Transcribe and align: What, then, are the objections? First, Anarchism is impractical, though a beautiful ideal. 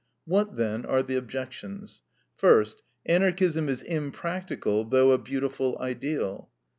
What, 0.25 0.55
then, 0.55 0.83
are 0.83 1.03
the 1.03 1.15
objections? 1.15 2.01
First, 2.35 2.81
Anarchism 3.05 3.69
is 3.69 3.83
impractical, 3.83 4.83
though 4.83 5.11
a 5.11 5.19
beautiful 5.19 5.77
ideal. 5.79 6.49